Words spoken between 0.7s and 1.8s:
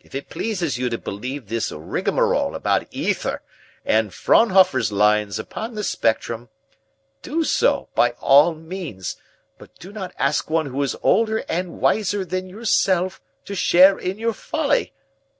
you to believe this